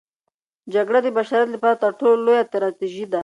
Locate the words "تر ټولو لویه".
1.83-2.43